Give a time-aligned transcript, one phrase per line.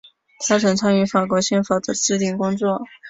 [0.47, 2.81] 他曾参与法国宪法的制订工作。